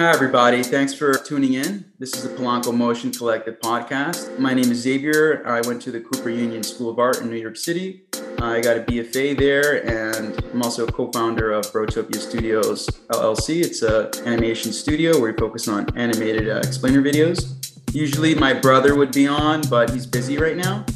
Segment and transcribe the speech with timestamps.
[0.00, 0.62] Hi, everybody.
[0.62, 1.84] Thanks for tuning in.
[1.98, 4.38] This is the Polanco Motion Collective podcast.
[4.38, 5.42] My name is Xavier.
[5.44, 8.02] I went to the Cooper Union School of Art in New York City.
[8.40, 13.64] I got a BFA there, and I'm also a co-founder of Brotopia Studios LLC.
[13.64, 17.56] It's an animation studio where we focus on animated uh, explainer videos.
[17.92, 20.86] Usually, my brother would be on, but he's busy right now.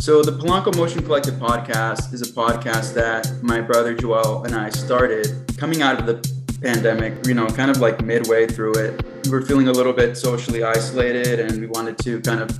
[0.00, 4.70] So, the Polanco Motion Collective podcast is a podcast that my brother Joel and I
[4.70, 9.04] started coming out of the pandemic, you know, kind of like midway through it.
[9.24, 12.58] We were feeling a little bit socially isolated and we wanted to kind of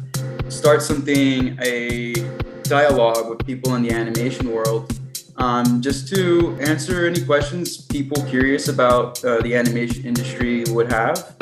[0.52, 2.14] start something, a
[2.62, 4.92] dialogue with people in the animation world,
[5.37, 11.37] um, just to answer any questions people curious about uh, the animation industry would have,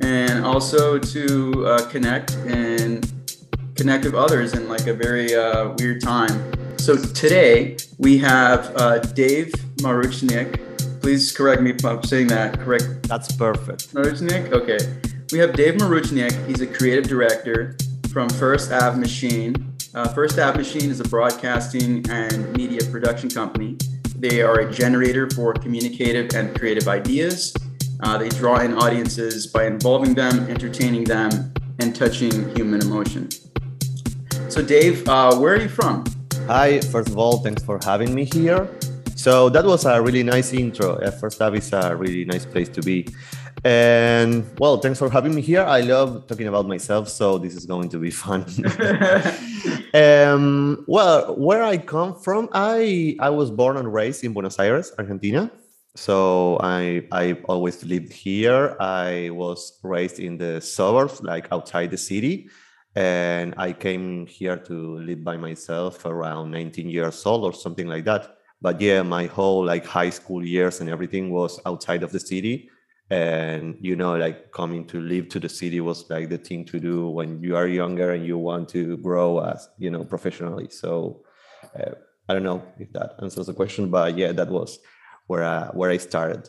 [0.00, 3.12] and also to uh, connect and
[3.76, 6.52] connect with others in like a very uh, weird time.
[6.78, 10.69] So today we have uh, Dave Maruchnik
[11.00, 13.08] Please correct me if I'm saying that correct.
[13.08, 13.94] That's perfect.
[13.94, 14.52] Maruchnik?
[14.52, 14.78] Okay.
[15.32, 16.46] We have Dave Maruchnik.
[16.46, 17.76] He's a creative director
[18.12, 19.74] from First Ave Machine.
[19.94, 23.76] Uh, First Ave Machine is a broadcasting and media production company.
[24.16, 27.54] They are a generator for communicative and creative ideas.
[28.02, 33.28] Uh, they draw in audiences by involving them, entertaining them, and touching human emotion.
[34.48, 36.04] So, Dave, uh, where are you from?
[36.46, 38.68] Hi, first of all, thanks for having me here.
[39.20, 40.98] So that was a really nice intro.
[41.20, 43.06] First Ave is a really nice place to be.
[43.64, 45.60] And well, thanks for having me here.
[45.60, 48.46] I love talking about myself, so this is going to be fun.
[49.92, 54.90] um, well, where I come from, I I was born and raised in Buenos Aires,
[54.98, 55.50] Argentina.
[55.96, 58.74] So I I always lived here.
[58.80, 62.48] I was raised in the suburbs, like outside the city,
[62.96, 68.06] and I came here to live by myself around 19 years old or something like
[68.06, 72.20] that but yeah my whole like high school years and everything was outside of the
[72.20, 72.70] city.
[73.12, 76.78] And you know like coming to live to the city was like the thing to
[76.78, 80.68] do when you are younger and you want to grow as you know professionally.
[80.70, 81.24] So
[81.78, 81.94] uh,
[82.28, 84.78] i don't know if that answers the question but yeah that was
[85.26, 86.48] where i where i started.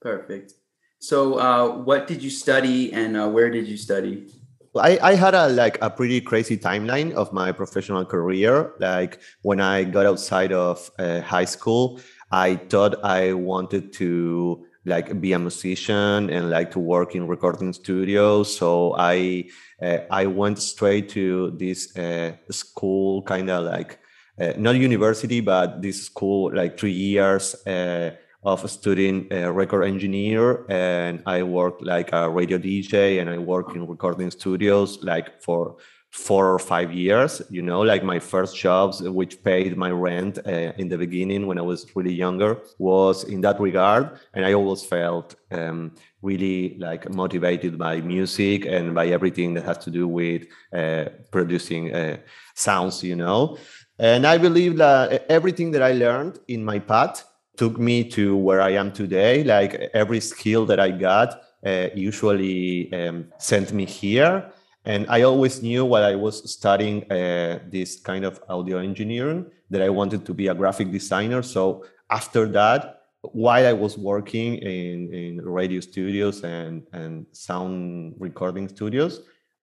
[0.00, 0.54] Perfect.
[0.98, 4.28] So uh, what did you study and uh, where did you study
[4.76, 8.72] I, I had a like a pretty crazy timeline of my professional career.
[8.78, 12.00] Like when I got outside of uh, high school,
[12.30, 17.72] I thought I wanted to like be a musician and like to work in recording
[17.72, 18.56] studios.
[18.56, 19.48] So I
[19.82, 23.98] uh, I went straight to this uh, school, kind of like
[24.40, 30.64] uh, not university, but this school like three years uh, of studying a record engineer
[30.70, 35.76] and I worked like a radio DJ and I work in recording studios like for
[36.10, 40.72] four or five years you know like my first jobs which paid my rent uh,
[40.76, 44.82] in the beginning when i was really younger was in that regard and i always
[44.84, 50.42] felt um, really like motivated by music and by everything that has to do with
[50.72, 52.16] uh, producing uh,
[52.54, 53.56] sounds you know.
[54.00, 57.24] And i believe that everything that i learned in my path
[57.60, 59.44] took me to where I am today.
[59.44, 61.28] Like every skill that I got
[61.70, 64.50] uh, usually um, sent me here.
[64.86, 69.82] And I always knew while I was studying uh, this kind of audio engineering that
[69.82, 71.42] I wanted to be a graphic designer.
[71.42, 72.80] So after that,
[73.20, 79.20] while I was working in, in radio studios and, and sound recording studios,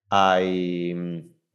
[0.08, 0.44] I,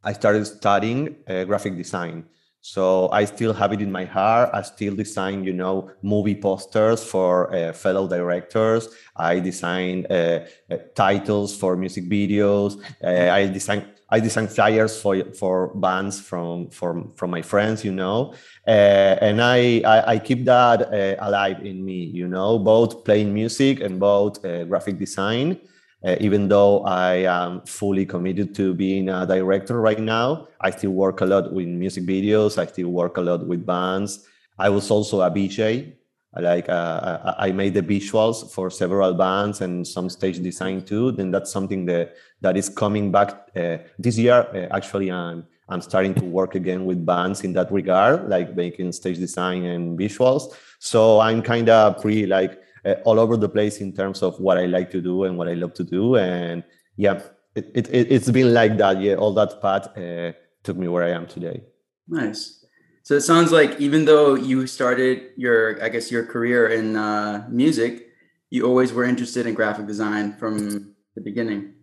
[0.03, 2.25] I started studying uh, graphic design.
[2.65, 4.49] So I still have it in my heart.
[4.53, 8.87] I still design, you know, movie posters for uh, fellow directors.
[9.17, 12.79] I design uh, uh, titles for music videos.
[13.03, 17.91] Uh, I design I design flyers for for bands from from from my friends, you
[17.91, 18.33] know,
[18.65, 20.87] uh, and I, I, I keep that
[21.19, 25.59] alive in me, you know, both playing music and both graphic design.
[26.05, 30.91] Uh, even though I am fully committed to being a director right now, I still
[30.91, 32.57] work a lot with music videos.
[32.57, 34.27] I still work a lot with bands.
[34.59, 35.93] I was also a VJ.
[36.35, 41.11] Like uh, I made the visuals for several bands and some stage design too.
[41.11, 44.47] Then that's something that that is coming back uh, this year.
[44.53, 48.91] Uh, actually, I'm I'm starting to work again with bands in that regard, like making
[48.93, 50.55] stage design and visuals.
[50.79, 54.57] So I'm kind of pretty like uh, all over the place in terms of what
[54.57, 56.17] I like to do and what I love to do.
[56.17, 56.63] And
[56.97, 57.21] yeah,
[57.55, 59.01] it, it, it's been like that.
[59.01, 60.33] Yeah, all that path uh,
[60.63, 61.63] took me where I am today.
[62.07, 62.65] Nice.
[63.03, 67.45] So it sounds like even though you started your, I guess, your career in uh,
[67.49, 68.07] music,
[68.49, 71.73] you always were interested in graphic design from the beginning.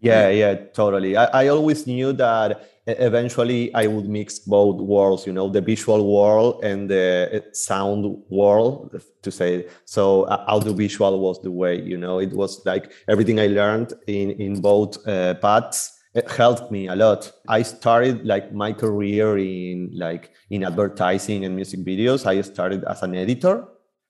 [0.00, 1.16] Yeah, yeah, totally.
[1.16, 6.14] I, I always knew that eventually I would mix both worlds, you know, the visual
[6.14, 9.66] world and the sound world, to say.
[9.84, 14.30] So uh, audiovisual was the way, you know, it was like everything I learned in
[14.32, 17.30] in both uh, paths it helped me a lot.
[17.46, 22.24] I started like my career in like in advertising and music videos.
[22.24, 23.68] I started as an editor.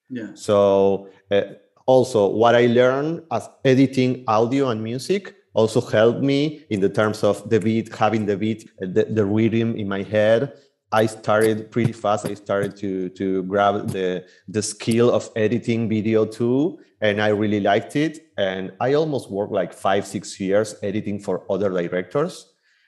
[0.08, 0.28] Yeah.
[0.34, 1.42] So uh,
[1.84, 7.24] also what I learned as editing audio and music also helped me in the terms
[7.24, 10.52] of the beat, having the beat, the, the rhythm in my head.
[10.92, 12.26] I started pretty fast.
[12.26, 17.60] I started to to grab the the skill of editing video too, and I really
[17.60, 18.14] liked it.
[18.36, 22.34] And I almost worked like five six years editing for other directors,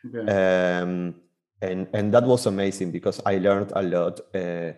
[0.07, 0.25] okay.
[0.31, 1.15] um,
[1.61, 4.21] and and that was amazing because I learned a lot.
[4.33, 4.73] Uh,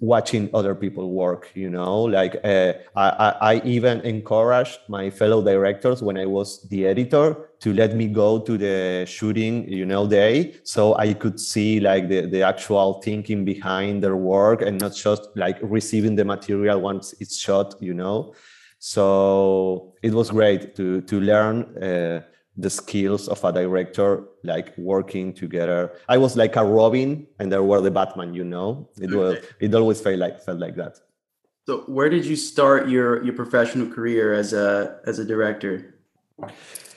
[0.00, 2.02] watching other people work you know?
[2.02, 7.72] Like uh, I, I even encouraged my fellow directors when i was the editor to
[7.72, 12.26] let me go to the shooting you know day so i could see like the,
[12.26, 17.38] the actual thinking behind their work and not just like receiving the material once it's
[17.38, 18.34] shot you know?
[18.78, 22.20] So it was great to to learn uh,
[22.56, 25.92] the skills of a director like working together.
[26.08, 28.88] I was like a robin and there were the batman you know?
[29.00, 30.98] It was it always felt like felt like that.
[31.66, 35.98] So where did you start your your professional career as a as a director?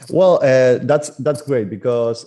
[0.09, 2.25] Well uh, that's that's great because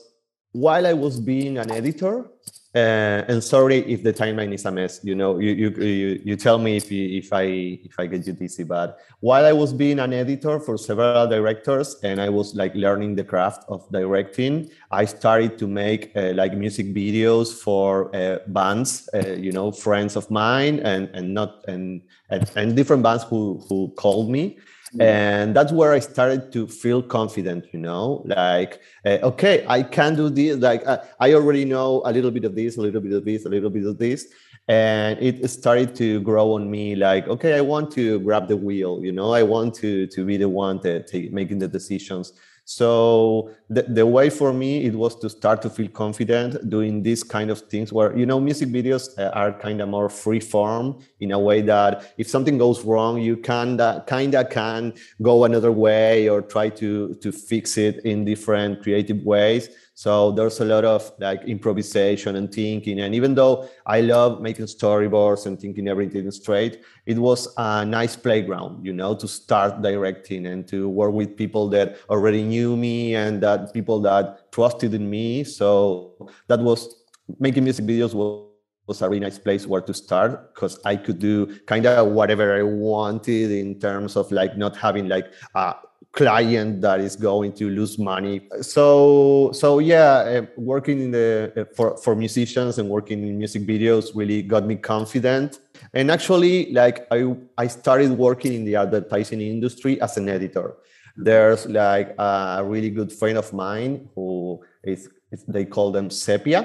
[0.53, 2.27] while i was being an editor
[2.75, 5.01] uh, and sorry if the timeline is a mess.
[5.03, 7.43] You know, you you you, you tell me if you, if I
[7.85, 8.65] if I get you dizzy.
[8.65, 13.17] But while I was being an editor for several directors and I was like learning
[13.17, 19.09] the craft of directing, I started to make uh, like music videos for uh, bands.
[19.13, 23.63] Uh, you know, friends of mine and and not and and, and different bands who
[23.69, 24.59] who called me
[25.01, 28.23] and that's where i started to feel confident you know?
[28.27, 30.57] Like uh, okay i can do this.
[30.57, 33.47] Like uh, i already know a little bit of this a little bit of this
[33.47, 34.27] a little bit of this.
[34.69, 39.01] And it started to grow on me like okay i want to grab the wheel
[39.03, 39.33] you know?
[39.33, 42.33] I want to to be the one that take, making the decisions
[42.65, 47.25] so the, the way for me it was to start to feel confident doing these
[47.25, 50.99] kind of things where you know music videos uh, are kind of more free form
[51.21, 53.77] in a way that if something goes wrong you can
[54.07, 59.23] kind of can go another way or try to to fix it in different creative
[59.25, 59.69] ways
[60.03, 62.99] so there's a lot of like improvisation and thinking.
[63.03, 68.17] And even though I love making storyboards and thinking everything straight, it was a nice
[68.17, 73.15] playground, you know, to start directing and to work with people that already knew me
[73.15, 75.45] and that people that trusted in me.
[75.45, 76.93] So that was
[77.39, 78.49] making music videos was
[78.89, 82.59] was a really nice place where to start because I could do kind of whatever
[82.59, 85.77] I wanted in terms of like not having like a
[86.13, 88.43] client that is going to lose money.
[88.61, 93.63] So so yeah uh, working in the uh, for for musicians and working in music
[93.67, 95.61] videos really got me confident.
[95.95, 100.77] And actually like i i started working in the advertising industry as an editor.
[101.17, 105.09] There's like a really good friend of mine who is
[105.49, 106.61] they call them sepia.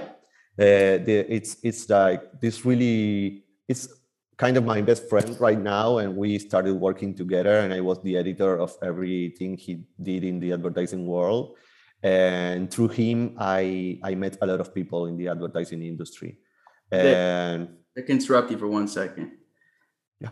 [0.59, 3.87] Uh, the, it's it's like this really it's
[4.37, 8.01] kind of my best friend right now and we started working together and i was
[8.03, 11.57] the editor of everything he did in the advertising world.
[12.03, 16.37] And through him i i met a lot of people in the advertising industry.
[16.91, 19.31] And i can interrupt you for one second.
[20.21, 20.29] Yeah.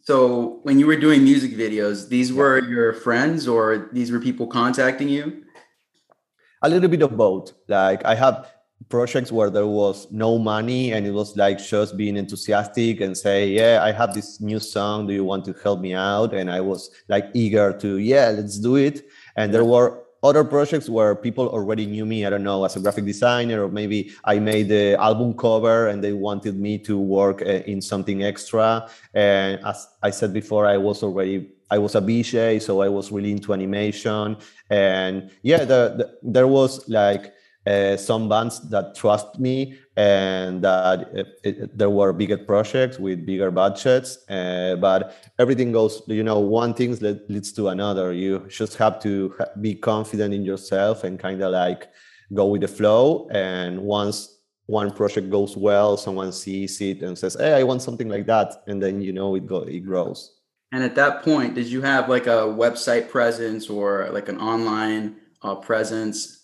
[0.00, 2.68] So when you were doing music videos these were yeah.
[2.68, 5.44] your friends or these were people contacting you?
[6.62, 7.52] A little bit of both.
[7.68, 8.50] Like i have
[8.88, 13.48] projects where there was no money and it was like just being enthusiastic and say
[13.48, 15.06] yeah i have this new song.
[15.06, 16.32] Do you want to help me out?
[16.32, 19.06] And i was like eager to yeah let's do it.
[19.36, 22.80] And there were other projects where people already knew me i don't know as a
[22.80, 27.40] graphic designer or maybe i made the album cover and they wanted me to work
[27.42, 28.88] uh, in something extra.
[29.14, 33.12] And as i said before i was already I was a VJ, so I was
[33.12, 34.38] really into animation,
[34.70, 37.34] and yeah, the, the, there was like
[37.68, 43.26] uh, some bands that trust me and that it, it, there were bigger projects with
[43.26, 46.96] bigger budgets uh, but everything goes you know one thing
[47.28, 48.12] leads to another.
[48.12, 51.90] You just have to be confident in yourself and kind of like
[52.32, 53.28] go with the flow.
[53.30, 58.06] And once one project goes well someone sees it and says hey i want something
[58.06, 60.40] like that and then you know it go it grows.
[60.72, 65.16] And at that point did you have like a website presence or like an online
[65.42, 66.37] uh, presence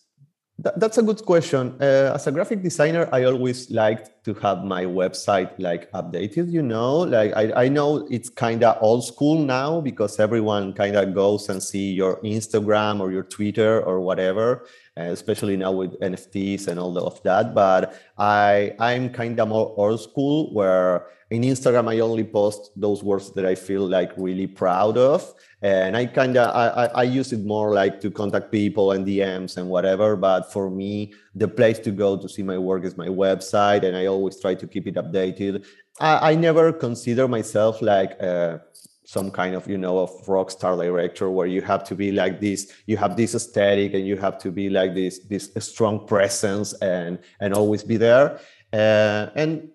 [0.58, 1.74] that's a good question.
[1.80, 6.62] Uh, as a graphic designer, I always liked to have my website like updated, you
[6.62, 11.12] know, like I, I know it's kind of old school now because everyone kind of
[11.12, 16.78] goes and see your Instagram or your Twitter or whatever, especially now with NFTs and
[16.78, 17.52] all of that.
[17.52, 23.02] But I I'm kind of more old school where in Instagram I only post those
[23.02, 25.34] words that I feel like really proud of.
[25.62, 29.56] And i kind of I, I use it more like to contact people and dms
[29.56, 30.16] and whatever.
[30.16, 33.96] But for me the place to go to see my work is my website and
[33.96, 35.64] i always try to keep it updated.
[36.00, 38.58] I, I never consider myself like uh,
[39.04, 42.40] some kind of you know of rock star director where you have to be like
[42.40, 46.72] this you have this aesthetic and you have to be like this this strong presence
[46.74, 48.40] and and always be there.
[48.72, 49.68] Uh, and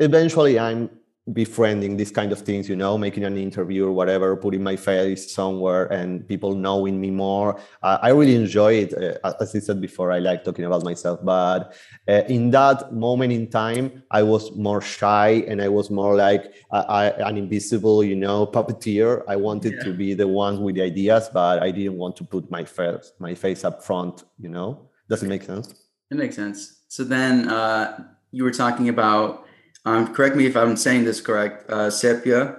[0.00, 0.90] eventually i'm
[1.32, 5.32] befriending these kind of things you know making an interview or whatever putting my face
[5.32, 7.60] somewhere and people knowing me more.
[7.82, 8.94] Uh, i really enjoy it.
[9.22, 11.76] Uh, as i said before i like talking about myself but
[12.08, 16.52] uh, in that moment in time i was more shy and i was more like
[16.72, 19.22] I, an invisible you know puppeteer.
[19.28, 19.84] I wanted yeah.
[19.84, 23.12] to be the one with the ideas but i didn't want to put my face
[23.18, 24.88] my face up front you know?
[25.08, 25.74] Does it make sense?
[26.10, 26.82] It makes sense.
[26.88, 29.46] So then uh, you were talking about
[29.84, 31.70] um, correct me if I'm saying this correct.
[31.70, 32.56] Uh, Sepia.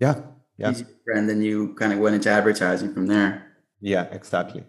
[0.00, 0.20] Yeah.
[0.56, 0.72] Yeah.
[1.06, 3.52] And then you kind of went into advertising from there.
[3.80, 4.64] Yeah, exactly.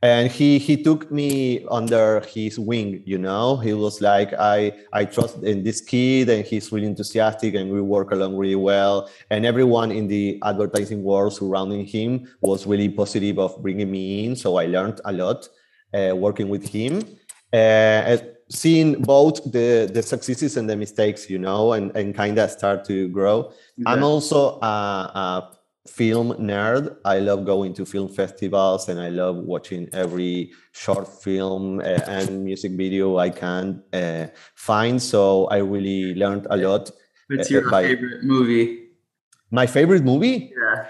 [0.00, 3.56] And he he took me under his wing, you know.
[3.56, 7.80] He was like, I I trust in this kid, and he's really enthusiastic, and we
[7.80, 9.10] work along really well.
[9.30, 14.36] And everyone in the advertising world surrounding him was really positive of bringing me in.
[14.36, 15.48] So I learned a lot
[15.92, 17.02] uh, working with him.
[17.52, 18.18] Uh,
[18.50, 22.84] seeing both the the successes and the mistakes you know and and kind of start
[22.84, 23.52] to grow.
[23.76, 23.90] Yeah.
[23.90, 25.54] i'm also a, a,
[25.88, 26.98] film nerd.
[27.06, 32.44] I love going to film festivals and i love watching every short film uh, and
[32.44, 35.00] music video i can uh, find.
[35.02, 36.90] So i really learned a lot
[37.28, 38.88] what's your uh, by, favorite movie?
[39.50, 40.52] My favorite movie?
[40.52, 40.88] Yeah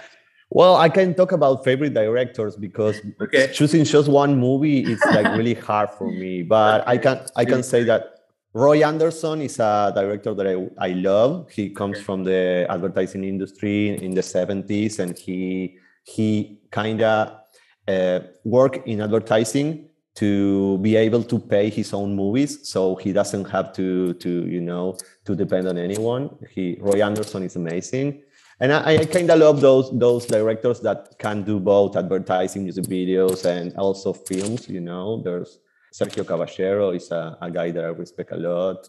[0.50, 3.50] well, I can talk about favorite directors because okay.
[3.52, 6.42] choosing just one movie is like really hard for me.
[6.42, 8.18] But I can I can say that
[8.54, 11.50] Roy Andersson is a director that I, I love.
[11.50, 17.40] He comes from the advertising industry in the 70s and he he kind of
[17.86, 23.48] uh, work in advertising to be able to pay his own movies so he doesn't
[23.50, 26.30] have to to you know to depend on anyone.
[26.50, 28.22] He Roy Andersson is amazing
[28.60, 32.84] and I, I kind of love those those directors that can do both advertising, music
[32.84, 34.68] videos, and also films.
[34.68, 35.58] You know, there's
[35.92, 38.88] Sergio Caballero is a, a guy that I respect a lot.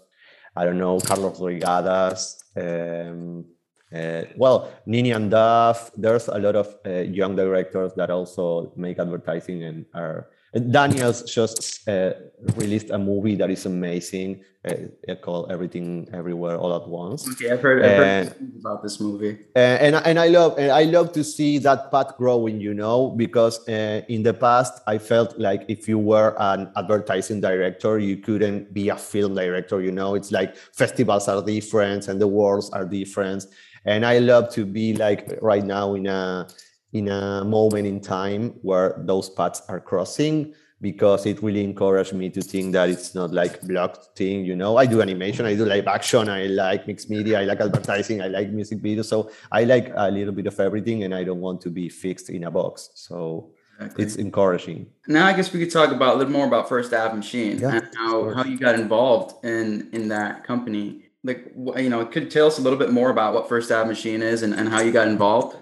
[0.55, 2.43] I don't know Carlos Reygadas.
[2.57, 3.45] Um,
[3.93, 5.91] uh, well, Ninian Doff.
[5.95, 11.87] There's a lot of uh, young directors that also make advertising and are Daniels just
[11.87, 12.13] uh,
[12.55, 17.29] released a movie that is amazing uh, called Everything Everywhere All at Once.
[17.29, 19.37] Okay, I've heard, I've heard about this movie.
[19.55, 22.59] And, and, and I love and I love to see that path growing.
[22.59, 27.41] You know, because uh, in the past I felt like if you were an advertising
[27.41, 29.81] director, you couldn't be a film director.
[29.81, 33.45] You know, it's like festivals are different and the worlds are different.
[33.85, 36.47] And I love to be like right now in a
[36.93, 42.29] in a moment in time where those paths are crossing because it really encouraged me
[42.29, 44.77] to think that it's not like blocked thing you know?
[44.77, 48.27] I do animation i do live action i like mixed media i like advertising i
[48.27, 51.61] like music videos so i like a little bit of everything and i don't want
[51.61, 54.05] to be fixed in a box so exactly.
[54.05, 54.87] it's encouraging.
[55.07, 57.75] Now i guess we could talk about a little more about first ave machine yeah,
[57.75, 61.03] and how, how you got involved in in that company.
[61.23, 64.21] Like you know could tell us a little bit more about what first ave machine
[64.21, 65.57] is and, and how you got involved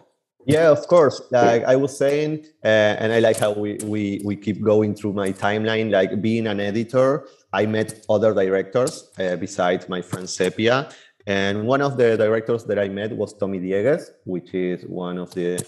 [0.48, 1.22] yeah, of course.
[1.32, 5.13] Like I was saying, uh, and I like how we, we we keep going through
[5.13, 5.92] my timeline.
[5.92, 10.89] Like being an editor, I met other directors uh, besides my friend Sepia,
[11.27, 15.34] and one of the directors that I met was Tommy Diegues, which is one of
[15.34, 15.62] the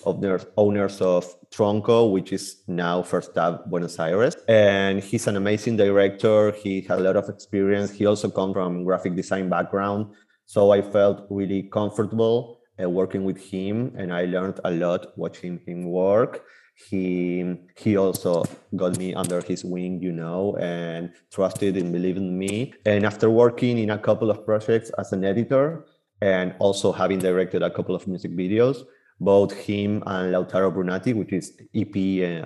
[0.56, 4.38] owners, of Tronco, which is now First Ave Buenos Aires.
[4.48, 6.54] And he's an amazing director.
[6.54, 7.92] He has a lot of experience.
[7.92, 10.14] He also comes from graphic design background.
[10.46, 15.60] So I felt really comfortable uh, working with him, and I learned a lot watching
[15.66, 16.44] him work.
[16.90, 18.46] He he also
[18.76, 22.74] got me under his wing, you know, and trusted and believed in me.
[22.86, 25.86] And after working in a couple of projects as an editor,
[26.22, 28.86] and also having directed a couple of music videos,
[29.20, 31.96] both him and Lautaro Brunati, which is EP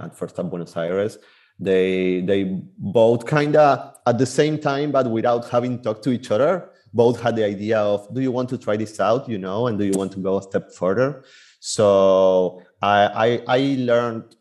[0.01, 1.17] at First Ave Buenos Aires,
[1.59, 6.31] they they both kind of at the same time, but without having talked to each
[6.31, 9.67] other, both had the idea of do you want to try this out you know
[9.67, 11.23] and do you want to go a step further
[11.59, 14.35] so i i, I learned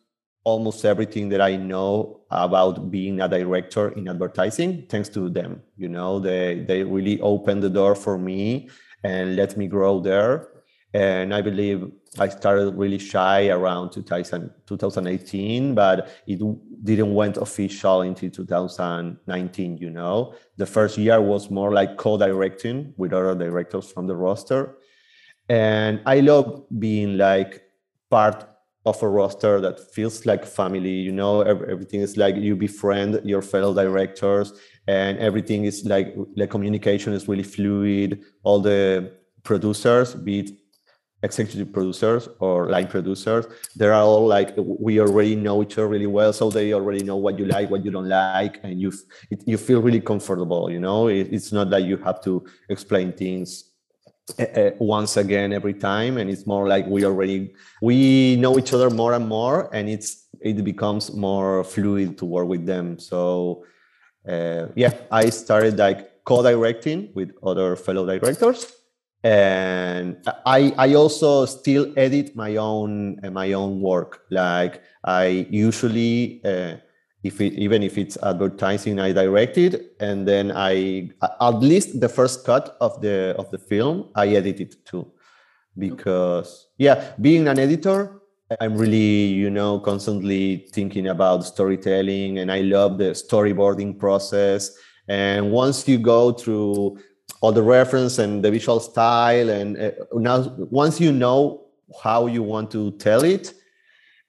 [0.45, 5.63] almost everything that I know about being a director in advertising thanks to them.
[5.77, 8.69] You know, they they really opened the door for me
[9.05, 10.49] and let me grow there.
[10.95, 16.41] And I believe I started really shy around 2000, 2018, but it
[16.85, 19.79] didn't went official until 2019.
[19.79, 24.77] You know, the first year was more like co-directing with other directors from the roster,
[25.49, 27.63] and I love being like
[28.11, 28.47] part
[28.85, 31.43] of a roster that feels like family you know?
[31.43, 34.53] Everything is like you befriend your fellow directors
[34.89, 38.21] and everything is like the communication is really fluid.
[38.43, 39.13] All the
[39.45, 40.51] producers be it
[41.23, 43.47] executive producers or line producers.
[43.77, 47.39] They're all like we already know each other really well so they already know what
[47.39, 48.93] you like what you don't like and you
[49.31, 51.09] it, you feel really comfortable you know?
[51.09, 53.71] It, it's not that you have to explain things
[54.39, 58.91] uh, once again every time and it's more like we already we know each other
[58.91, 62.99] more and more and it's it becomes more fluid to work with them.
[62.99, 63.65] So
[64.29, 68.73] uh, yeah i started like co-directing with other fellow directors
[69.25, 74.23] and i i also still edit my own uh, my own work.
[74.31, 76.77] Like i usually uh,
[77.23, 81.09] if it, even if it's advertising i direct it and then i
[81.41, 85.07] at least the first cut of the of the film i edit it too.
[85.79, 88.21] Because yeah being an editor
[88.61, 94.77] i'm really you know constantly thinking about storytelling and i love the storyboarding process.
[95.09, 96.99] And once you go through
[97.43, 100.37] all the reference and the visual style and uh, now
[100.71, 101.67] once you know
[102.03, 103.53] how you want to tell it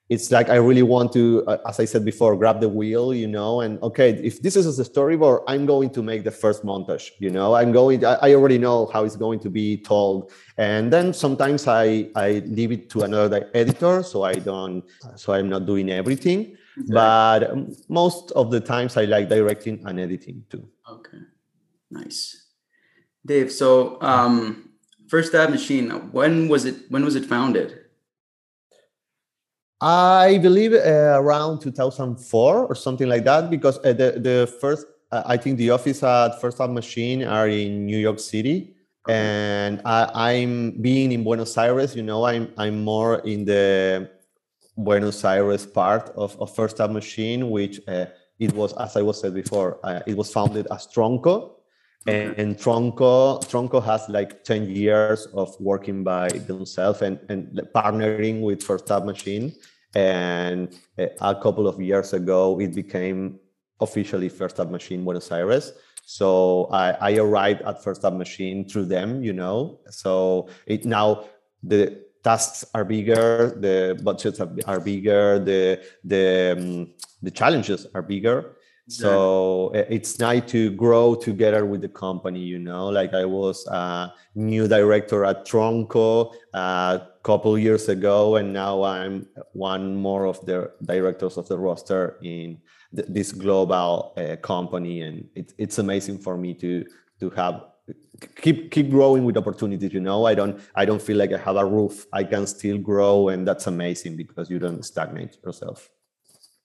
[0.09, 3.27] it's like I really want to, uh, as I said before, grab the wheel, you
[3.27, 7.11] know, and okay, if this is a storyboard, I'm going to make the first montage,
[7.19, 10.31] you know, I'm going, I, I already know how it's going to be told.
[10.57, 14.03] And then sometimes I, I leave it to another editor.
[14.03, 14.83] So I don't,
[15.15, 16.57] so I'm not doing everything,
[16.89, 20.67] but um, most of the times I like directing and editing too.
[20.89, 21.19] Okay.
[21.89, 22.42] Nice.
[23.25, 23.51] Dave.
[23.51, 24.69] So, um,
[25.07, 27.79] First Ave Machine, when was it, when was it founded?
[29.83, 35.23] I believe uh, around 2004 or something like that, because uh, the the first uh,
[35.25, 38.75] I think the office at First Ave Machine are in New York City,
[39.09, 41.97] and I, am being in Buenos Aires.
[41.97, 44.09] You know, I'm I'm more in the
[44.77, 48.05] Buenos Aires part of, of First Ave Machine, which uh,
[48.39, 51.51] it was, as I was said before, uh, it was founded as Tronco.
[52.05, 58.41] And, and, Tronco, Tronco has like 10 years of working by themselves and, and partnering
[58.41, 59.53] with First Ave Machine
[59.95, 63.39] and a couple of years ago, it became
[63.79, 65.73] officially First Ave Machine Buenos Aires.
[66.05, 69.79] So I, I arrived at First Ave Machine through them, you know.
[69.89, 71.25] So it now
[71.61, 78.01] the tasks are bigger, the budgets are, are bigger, the the um, the challenges are
[78.01, 78.57] bigger.
[78.87, 82.89] So it's nice to grow together with the company, you know.
[82.89, 89.27] Like I was a new director at Tronco a couple years ago, and now I'm
[89.53, 92.59] one more of the directors of the roster in
[92.93, 96.85] th- this global uh, company, and it, it's amazing for me to
[97.21, 97.63] to have
[98.35, 100.25] keep keep growing with opportunities you know?
[100.25, 102.05] I don't i don't feel like i have a roof.
[102.13, 105.89] I can still grow and that's amazing because you don't stagnate yourself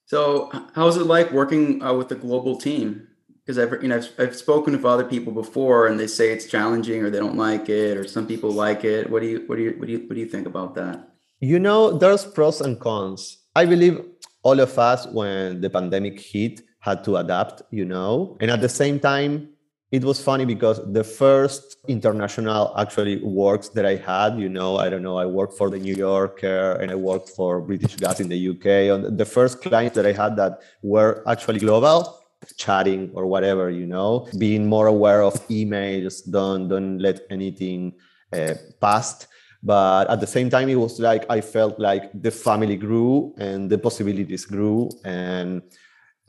[0.09, 3.07] so, how's it like working uh, with a global team?
[3.45, 6.47] Because I've you know I've, I've spoken with other people before, and they say it's
[6.47, 9.07] challenging, or they don't like it, or some people like it.
[9.07, 11.09] What do you what do you what do you what do you think about that?
[11.41, 13.37] You know, there's pros and cons.
[13.55, 14.01] I believe
[14.41, 17.61] all of us, when the pandemic hit, had to adapt.
[17.69, 19.49] You know, and at the same time,
[19.91, 24.87] it was funny because the first international actually works that I had, you know, I
[24.87, 28.29] don't know, I worked for the New Yorker and I worked for British Gas in
[28.29, 28.65] the UK.
[28.93, 32.19] And the first clients that I had that were actually global,
[32.55, 37.93] chatting or whatever, you know, being more aware of emails, don't don't let anything
[38.31, 39.27] uh, past.
[39.63, 43.69] But at the same time, it was like I felt like the family grew and
[43.69, 45.63] the possibilities grew and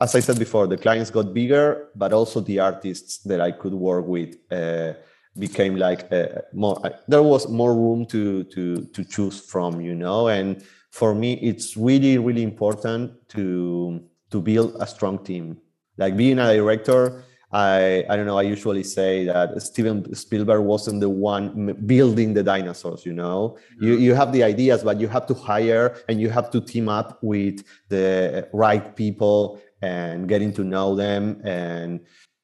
[0.01, 3.73] as I said before, the clients got bigger, but also the artists that I could
[3.73, 4.93] work with uh,
[5.37, 6.83] became like uh, more.
[6.83, 10.27] Uh, there was more room to to to choose from, you know.
[10.27, 15.57] And for me, it's really really important to to build a strong team.
[15.97, 18.39] Like being a director, I I don't know.
[18.39, 23.05] I usually say that Steven Spielberg wasn't the one building the dinosaurs.
[23.05, 26.49] You know, you you have the ideas, but you have to hire and you have
[26.51, 32.01] to team up with the right people and getting to know them and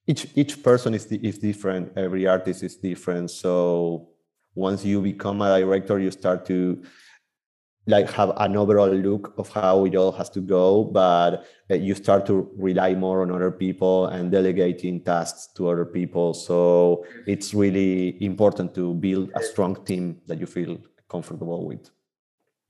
[0.08, 1.92] each each person is is different.
[1.98, 3.30] Every artist is different.
[3.32, 4.10] So
[4.56, 6.82] once you become a director you start to
[7.86, 11.96] like have an overall look of how it all has to go but uh, you
[11.96, 16.34] start to rely more on other people and delegating tasks to other people.
[16.34, 20.78] So it's really important to build a strong team that you feel
[21.10, 21.90] comfortable with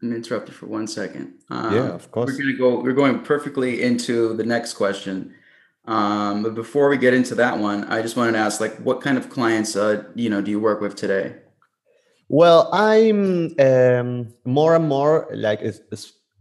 [0.02, 3.82] interrupt you for one second um, yeah of course we're gonna go we're going perfectly
[3.82, 5.34] into the next question
[5.86, 9.02] um, but before we get into that one i just wanted to ask like what
[9.02, 11.36] kind of clients uh, you know do you work with today
[12.30, 15.62] well, I'm um, more and more like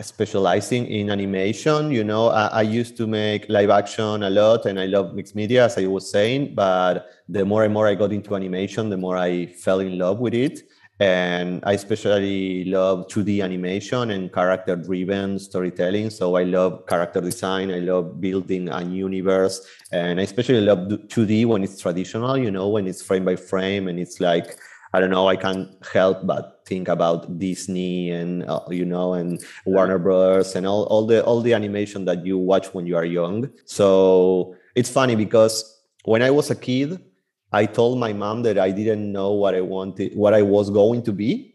[0.01, 1.92] specializing in animation.
[1.92, 5.37] You know, I, I, used to make live action a lot, and I love mixed
[5.37, 6.57] media, as I was saying.
[6.57, 10.19] But the more and more I got into animation, the more I fell in love
[10.19, 10.62] with it.
[10.98, 16.09] And I especially love 2D animation and character-driven storytelling.
[16.11, 17.70] So I love character design.
[17.70, 22.38] I love building a universe, and I especially love 2D when it's traditional.
[22.38, 24.59] You know, when it's frame by frame and it's like
[24.96, 25.28] I don't know.
[25.28, 30.66] I can't help but think about Disney and uh, you know and Warner Brothers and
[30.66, 33.50] all, all the all the animation that you watch when you are young.
[33.66, 37.00] So it's funny because when I was a kid,
[37.52, 41.02] I told my mom that I didn't know what I wanted, what I was going
[41.04, 41.54] to be,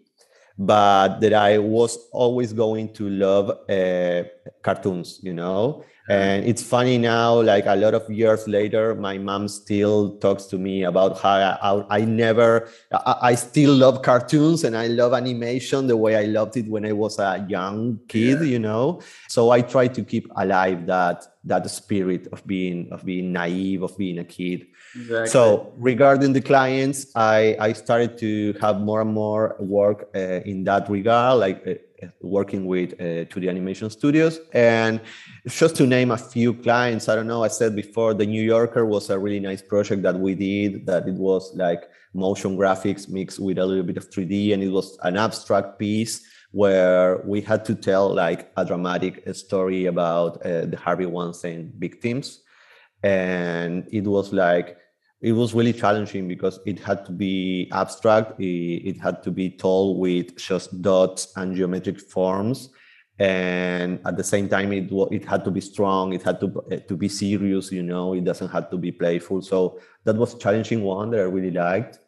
[0.57, 4.23] but that I was always going to love uh,
[4.61, 5.19] cartoons.
[5.21, 10.17] You know, and it's funny now, like a lot of years later, my mom still
[10.17, 14.87] talks to me about how I, I never, I, I, still love cartoons and I
[14.87, 18.45] love animation the way I loved it when I was a young kid, yeah.
[18.45, 18.99] you know.
[19.29, 23.97] So I try to keep alive that that spirit of being of being naive, of
[23.97, 24.67] being a kid.
[24.93, 25.29] Exactly.
[25.29, 30.65] So regarding the clients, I I started to have more and more work uh, in
[30.65, 31.87] that regard, like.
[32.01, 34.39] Uh, working with uh, 2D animation studios.
[34.53, 35.01] And
[35.47, 38.85] just to name a few clients, I don't know, I said before, The New Yorker
[38.85, 41.83] was a really nice project that we did, that it was like
[42.13, 46.25] motion graphics mixed with a little bit of 3D, and it was an abstract piece
[46.51, 52.41] where we had to tell like a dramatic story about uh, the Harvey Weinstein victims.
[53.03, 54.77] And it was like
[55.21, 59.99] it was really challenging because it had to be abstract it, had to be told
[59.99, 62.69] with just dots and geometric forms.
[63.19, 66.47] And at the same time it it had to be strong it had to
[66.87, 69.43] to be serious you know it doesn't have to be playful.
[69.43, 71.99] So that was a challenging one that i really liked.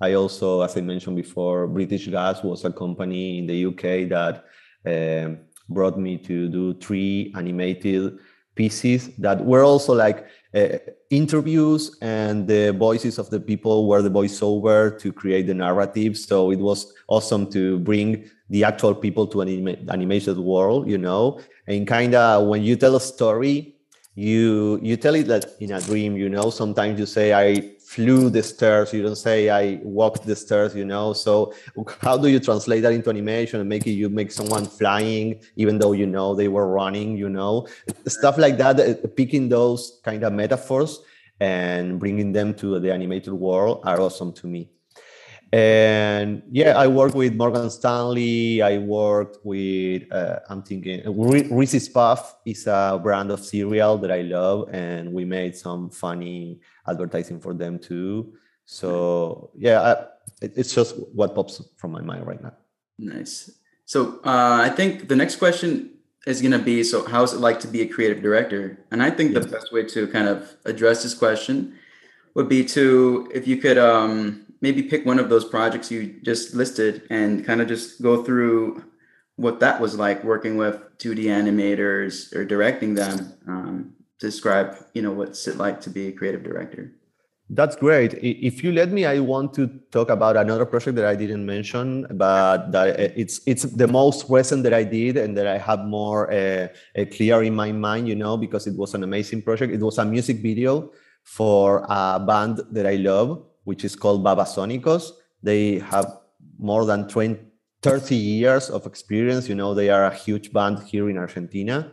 [0.00, 4.44] I also as i mentioned before british gas was a company in the uk that
[4.92, 8.18] um, brought me to do three animated
[8.54, 10.78] pieces that were also like uh,
[11.16, 16.16] interviews and the voices of the people were the voiceover to create the narrative.
[16.16, 20.98] So it was awesome to bring the actual people to an anima- animated world, you
[20.98, 23.76] know, and kind of when you tell a story,
[24.14, 26.50] you you tell it that in a dream, you know.
[26.50, 28.92] Sometimes you say I flew the stairs.
[28.92, 31.12] You don't say i walked the stairs you know?
[31.12, 31.54] So
[32.00, 35.78] how do you translate that into animation and make it you make someone flying even
[35.78, 37.66] though you know they were running you know?
[38.06, 41.00] Stuff like that uh, picking those kind of metaphors
[41.40, 44.70] and bringing them to the animated world are awesome to me
[45.54, 48.60] and yeah i worked with morgan stanley.
[48.60, 51.00] I worked with uh, i'm thinking
[51.54, 56.60] reese's puff is a brand of cereal that i love and we made some funny
[56.88, 58.34] advertising for them too.
[58.64, 59.94] So yeah I,
[60.42, 62.54] it's just what pops from my mind right now.
[62.98, 63.50] Nice.
[63.84, 65.90] So uh, i think the next question
[66.26, 68.84] is going to be so how's it like to be a creative director?
[68.90, 69.44] And i think yes.
[69.44, 71.78] the best way to kind of address this question
[72.34, 76.00] would be to if you could um, maybe pick one of those projects you
[76.30, 78.82] just listed and kind of just go through
[79.36, 83.14] what that was like working with 2D animators or directing them.
[83.46, 83.74] Um,
[84.20, 86.92] describe, you know, what's it like to be a creative director.
[87.50, 88.14] That's great.
[88.22, 89.62] If you let me, I want to
[89.96, 94.20] talk about another project that I didn't mention, but that uh, it's it's the most
[94.30, 98.08] recent that I did and that I have more uh, uh, clear in my mind,
[98.08, 99.74] you know, because it was an amazing project.
[99.74, 100.90] It was a music video
[101.22, 105.12] for a band that I love which is called Babasónicos.
[105.42, 106.18] They have
[106.58, 107.40] more than 20,
[107.82, 109.48] 30 years of experience.
[109.48, 111.92] You know, they are a huge band here in Argentina,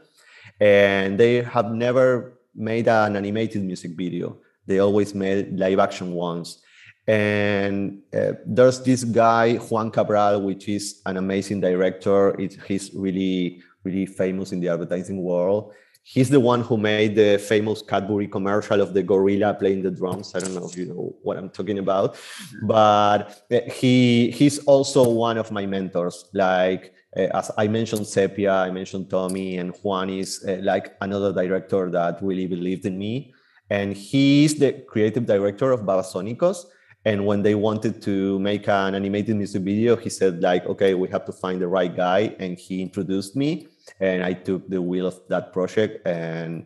[0.60, 4.38] and they have never made an animated music video.
[4.68, 6.62] They always made live action ones.
[7.08, 12.40] And uh, there's this guy, Juan Cabral, which is an amazing director.
[12.40, 15.74] It, he's really, really famous in the advertising world
[16.14, 20.36] he's the one who made the famous Cadbury commercial of the gorilla playing the drums.
[20.36, 22.18] I don't know if you know what I'm talking about,
[22.64, 26.26] but uh, he he's also one of my mentors.
[26.34, 31.32] Like uh, as I mentioned, Sepia, I mentioned Tommy, and Juan is uh, like another
[31.34, 33.34] director that really believed in me.
[33.70, 36.66] And he's the creative director of Babasónicos.
[37.06, 41.08] and when they wanted to make an animated music video he said like okay we
[41.10, 43.68] have to find the right guy and he introduced me
[44.00, 46.66] and i took the wheel of that project and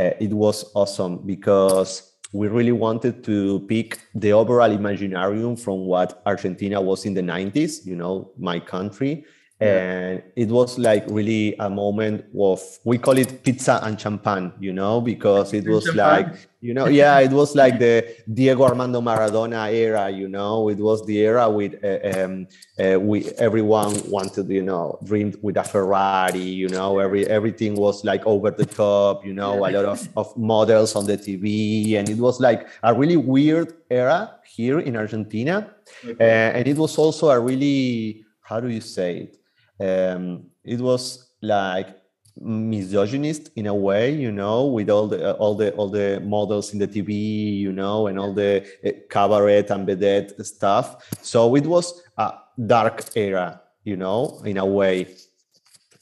[0.00, 6.22] uh, it was awesome because we really wanted to pick the overall imaginarium from what
[6.26, 9.24] argentina was in the 90s you know my country
[9.60, 14.72] and it was like really a moment of we call it pizza and champagne you
[14.72, 16.26] know because it was like
[16.60, 20.68] you know yeah it was like the diego armando maradona era you know?
[20.68, 22.48] It was the era with uh, um,
[22.80, 26.98] uh, we everyone wanted you know dreamed with a ferrari you know?
[26.98, 29.54] Every everything was like over the top you know?
[29.58, 33.72] A lot of, of models on the tv and it was like a really weird
[33.88, 35.70] era here in argentina.
[36.04, 36.16] Okay.
[36.18, 39.43] uh, and it was also a really how do you say it
[39.80, 42.00] um, it was like
[42.40, 46.72] misogynist in a way you know with all the uh, all the all the models
[46.72, 51.16] in the tv you know and all the uh, cabaret and vedette stuff.
[51.22, 52.34] So it was a
[52.66, 55.14] dark era you know in a way.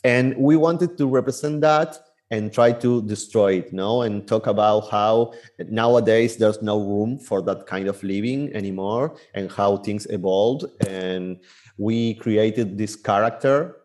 [0.04, 1.98] And we wanted to represent that
[2.32, 5.32] and try to destroy it no and talk about how
[5.68, 11.38] nowadays there's no room for that kind of living anymore and how things evolved and
[11.76, 13.76] we created this character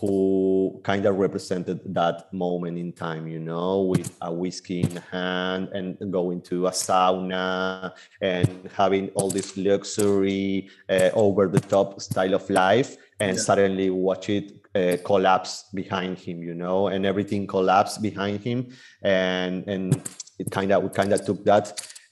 [0.00, 5.68] who kind of represented that moment in time, you know, with a whiskey in hand
[5.72, 12.34] and going to a sauna and having all this luxury, uh, over the top style
[12.34, 13.42] of life, and yeah.
[13.42, 18.68] suddenly watch it uh, collapse behind him, you know, and everything collapsed behind him,
[19.02, 20.02] and and
[20.38, 21.64] it kind of we kind of took that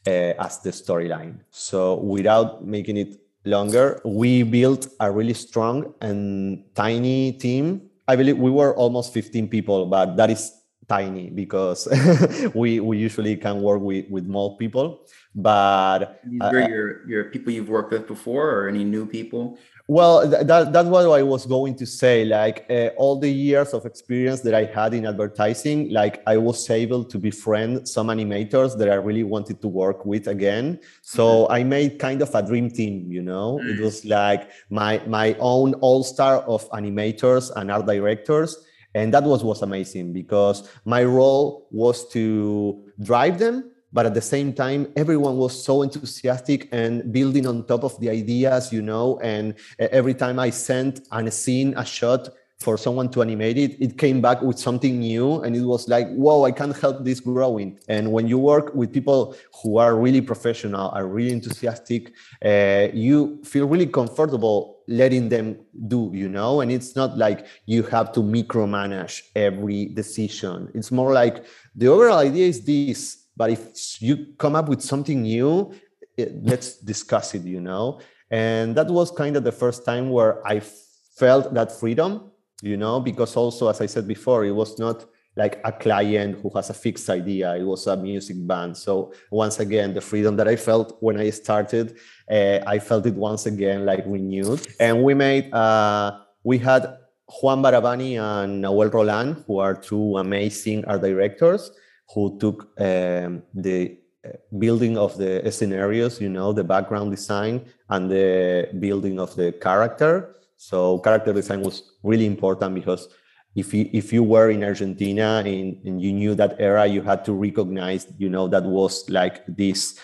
[0.07, 1.41] uh, as the storyline.
[1.51, 7.91] So without making it longer, we built a really strong and tiny team.
[8.09, 10.53] I believe we were almost 15 people, but that is
[10.89, 11.89] tiny because
[12.55, 15.07] we we usually can work with with more people.
[15.35, 19.59] But were uh, your your people you've worked with before, or any new people?
[19.87, 22.25] Well, that, that's what I was going to say.
[22.25, 26.71] Like uh, all the years of experience that I had in advertising, like I was
[26.71, 30.81] able to befriend some animators that I really wanted to work with again.
[31.03, 31.53] So mm-hmm.
[31.53, 33.59] I made kind of a dream team, you know.
[33.59, 33.71] Mm-hmm.
[33.75, 39.25] It was like my my own all star of animators and art directors, and that
[39.25, 44.87] was was amazing because my role was to drive them but at the same time
[44.97, 50.15] everyone was so enthusiastic and building on top of the ideas you know and every
[50.15, 52.29] time i sent a scene a shot
[52.61, 55.43] for someone to animate it it came back with something new.
[55.43, 57.79] And it was like whoa i can't help this growing.
[57.89, 62.13] And when you work with people who are really professional are really enthusiastic
[62.45, 66.61] uh, you feel really comfortable letting them do you know?
[66.61, 70.71] And it's not like you have to micromanage every decision.
[70.75, 71.45] It's more like
[71.75, 75.73] the overall idea is this but if you come up with something new
[76.17, 78.01] it, let's discuss it you know?
[78.31, 82.31] And that was kind of the first time where i felt that freedom
[82.63, 83.01] you know?
[83.01, 86.75] Because also as i said before it was not like a client who has a
[86.75, 87.57] fixed idea.
[87.57, 88.77] It was a music band.
[88.77, 91.97] So once again the freedom that i felt when i started
[92.31, 94.67] uh, i felt it once again like renewed.
[94.79, 96.99] And we made uh, we had
[97.41, 101.71] juan barabani and noel roland who are two amazing art directors
[102.13, 108.11] who took um, the uh, building of the scenarios, you know, the background design and
[108.11, 110.37] the building of the character.
[110.57, 113.09] So character design was really important because
[113.55, 117.25] if you if you were in Argentina and, and you knew that era, you had
[117.27, 119.99] to recognize, you know, that was like this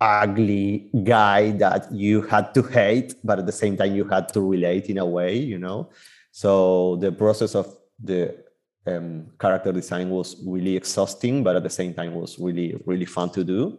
[0.00, 4.40] ugly guy that you had to hate, but at the same time you had to
[4.40, 5.88] relate in a way, you know.
[6.32, 8.44] So the process of the
[8.86, 13.30] um, character design was really exhausting, but at the same time was really really fun
[13.30, 13.78] to do.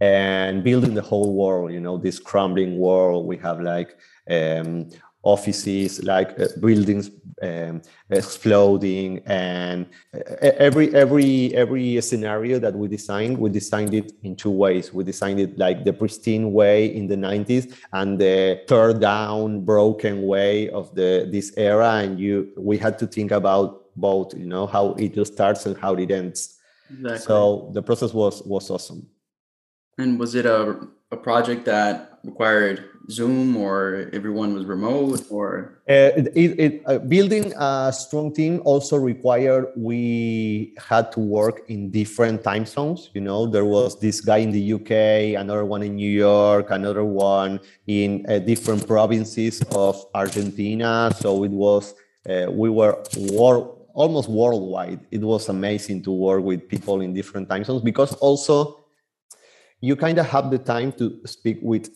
[0.00, 3.26] And building the whole world, you know, this crumbling world.
[3.26, 3.96] We have like
[4.28, 4.90] um,
[5.24, 7.10] offices, like uh, buildings
[7.42, 14.36] um, exploding, and uh, every every every scenario that we designed, we designed it in
[14.36, 14.92] two ways.
[14.92, 20.22] We designed it like the pristine way in the 90s, and the turned down, broken
[20.22, 21.94] way of the this era.
[22.02, 25.94] And you, we had to think about both you know how it starts and how
[25.94, 26.58] it ends
[26.90, 27.18] exactly.
[27.18, 29.06] so the process was was awesome
[29.98, 35.80] and was it a, a project that required zoom or everyone was remote or?
[35.88, 41.90] Uh, it, it, uh, building a strong team also required we had to work in
[41.90, 43.10] different time zones.
[43.14, 47.04] You know there was this guy in the uk another one in new york another
[47.04, 51.12] one in uh, different provinces of argentina.
[51.18, 51.94] So it was
[52.28, 55.00] uh, we were war almost worldwide.
[55.10, 58.84] It was amazing to work with people in different time zones because also
[59.80, 61.90] you kind of have the time to speak with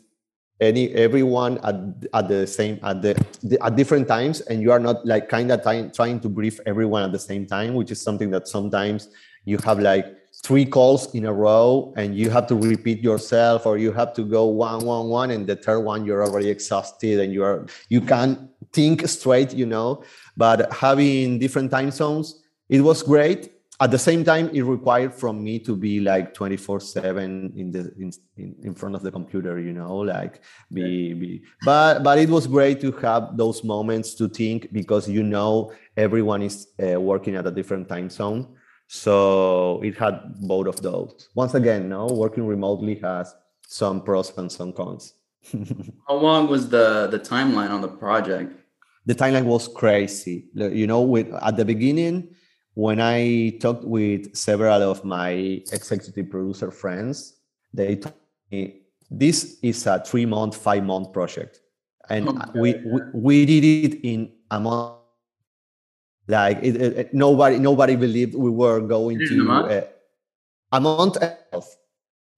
[0.61, 1.77] any everyone at,
[2.15, 5.53] at the same at the, the at different times and you are not like kind
[5.53, 9.09] of trying trying to brief everyone at the same time which is something that sometimes
[9.45, 10.07] you have like
[10.45, 14.23] three calls in a row and you have to repeat yourself or you have to
[14.23, 18.01] go one one one and the third one you're already exhausted and you are you
[18.01, 18.39] can't
[18.73, 20.03] think straight you know?
[20.37, 25.43] But having different time zones it was great at the same time it required from
[25.43, 29.73] me to be like 24 7 in the in, in, front of the computer you
[29.73, 34.73] know like be be but but it was great to have those moments to think
[34.73, 38.49] because you know everyone is uh, working at a different time zone.
[38.91, 41.29] So it had both of those.
[41.35, 43.35] Once again no working remotely has
[43.67, 45.15] some pros and some cons.
[46.09, 48.55] How long was the the timeline on the project?
[49.07, 50.47] The timeline was crazy.
[50.55, 52.35] You know with at the beginning
[52.79, 55.31] when I talked with several of my
[55.75, 57.35] executive producer friends,
[57.75, 58.15] they told
[58.53, 61.59] me this is a three month, five month project.
[62.09, 62.51] And okay.
[62.55, 64.95] we, we, we did it in a month.
[66.29, 69.83] Like it, it, nobody nobody believed we were going to a month, uh,
[70.71, 71.67] a month and a half.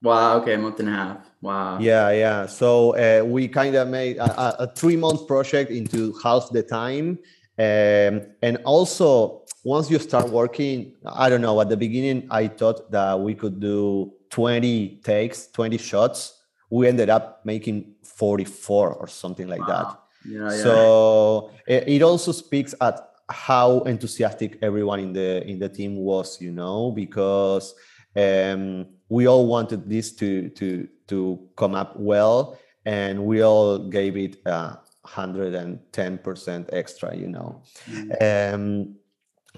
[0.03, 0.39] Wow.
[0.39, 1.31] Okay, a month and a half.
[1.43, 1.79] Wow.
[1.81, 2.47] Yeah, yeah.
[2.47, 7.19] So uh, we kind of made a, a, three month project into half the time,
[7.61, 12.91] um, and also once you start working, I don't know, at the beginning, I thought
[12.91, 16.41] that we could do 20 takes, 20 shots.
[16.71, 19.67] We ended up making 44 or something like wow.
[19.67, 20.01] that.
[20.25, 20.63] Yeah, yeah.
[20.63, 26.41] So it, it also speaks at how enthusiastic everyone in the in the team was,
[26.41, 27.75] you know, because
[28.17, 34.17] um, we all wanted this to to to come up well, and we all gave
[34.17, 37.63] it uh, 110% extra, you know.
[37.89, 38.55] Mm-hmm.
[38.55, 38.97] Um,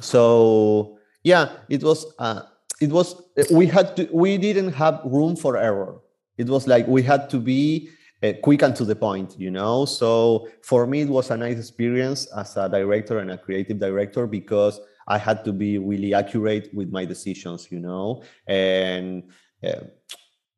[0.01, 2.43] so yeah it was uh,
[2.81, 6.01] it was we had to we didn't have room for error
[6.39, 7.91] it was like we had to be
[8.23, 11.59] uh, quick and to the point you know so for me it was a nice
[11.59, 16.73] experience as a director and a creative director because i had to be really accurate
[16.75, 19.25] with my decisions you know and
[19.65, 19.81] uh,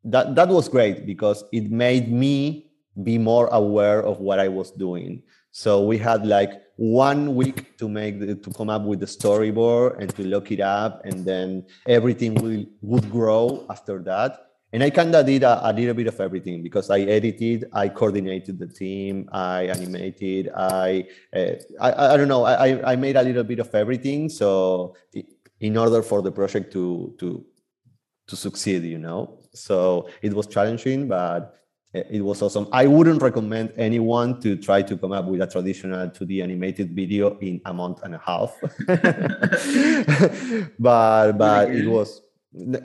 [0.04, 2.63] that that was great because it made me
[3.02, 5.22] be more aware of what i was doing
[5.56, 10.00] so we had like one week to make the, to come up with the storyboard
[10.00, 14.50] and to look it up, and then everything will would grow after that.
[14.72, 17.88] And I kind of did a, a, little bit of everything because I edited, I
[17.88, 23.22] coordinated the team, I animated, I uh, I, I don't know, I I made a
[23.22, 24.28] little bit of everything.
[24.28, 24.96] So
[25.60, 27.46] in order for the project to to
[28.26, 29.38] to succeed, you know.
[29.52, 31.54] So it was challenging, but
[31.94, 32.66] it was awesome.
[32.72, 37.38] I wouldn't recommend anyone to try to come up with a traditional 2D animated video
[37.38, 38.52] in a month and a half.
[40.78, 42.20] but but it was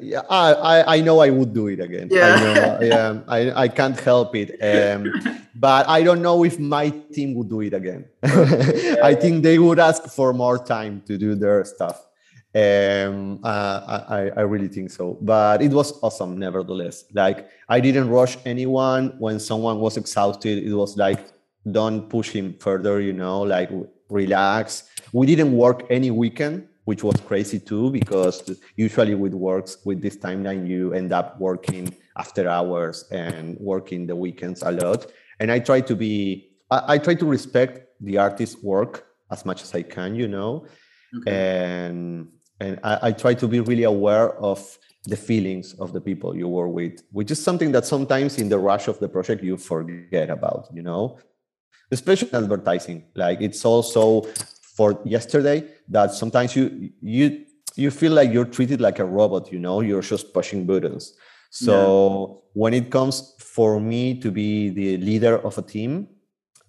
[0.02, 2.10] yeah, I, I know I would do it again.
[2.12, 2.36] Yeah.
[2.36, 4.58] I know, yeah, I, I can't help it.
[4.62, 5.13] Um,
[5.56, 8.06] but I don't know if my team would do it again.
[8.24, 12.09] I think they would ask for more time to do their stuff.
[12.55, 15.17] Um, uh, I, I really think so.
[15.21, 17.05] But it was awesome, nevertheless.
[17.13, 19.15] Like, I didn't rush anyone.
[19.19, 21.27] When someone was exhausted, it was like,
[21.71, 23.69] don't push him further, you know, like,
[24.09, 24.89] relax.
[25.13, 30.17] We didn't work any weekend, which was crazy too, because usually with works with this
[30.17, 35.05] timeline, you end up working after hours and working the weekends a lot.
[35.39, 39.62] And I try to be, I, I try to respect the artist's work as much
[39.62, 40.65] as I can, you know.
[41.19, 41.31] Okay.
[41.31, 42.29] And
[42.60, 46.48] and I, I, try to be really aware of the feelings of the people you
[46.48, 50.30] work with which is something that sometimes in the rush of the project you forget
[50.30, 51.19] about you know?
[51.91, 54.22] Especially advertising like it's also
[54.76, 57.45] for yesterday that sometimes you you
[57.76, 59.82] you feel like you're treated like a robot you know?
[59.82, 61.13] You're just pushing buttons.
[61.52, 62.50] So yeah.
[62.54, 66.08] when it comes for me to be the leader of a team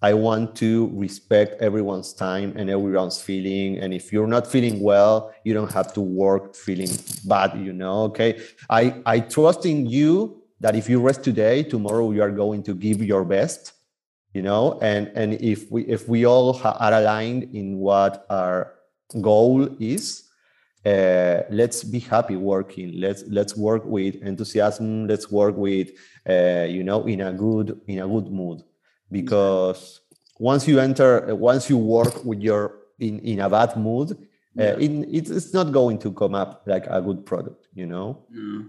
[0.01, 3.77] I want to respect everyone's time and everyone's feeling.
[3.77, 6.89] And if you're not feeling well, you don't have to work feeling
[7.25, 8.03] bad, you know.
[8.05, 8.41] Okay.
[8.69, 12.73] I, I trust in you that if you rest today, tomorrow you are going to
[12.73, 13.73] give your best,
[14.33, 18.73] you know, and and if we if we all are aligned in what our
[19.19, 20.23] goal is,
[20.85, 22.99] uh, let's be happy working.
[22.99, 25.07] Let's let's work with enthusiasm.
[25.07, 25.89] Let's work with
[26.29, 28.63] uh, you know in a good in a good mood
[29.11, 30.01] because
[30.39, 34.15] once you enter once you work with your in in a bad mood uh,
[34.55, 34.71] yeah.
[34.71, 38.25] uh, in, it's, not going to come up like a good product you know?
[38.31, 38.63] Yeah,